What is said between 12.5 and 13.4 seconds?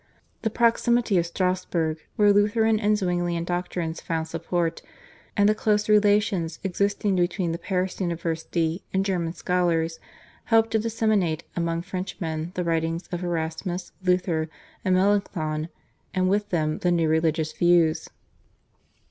the writings of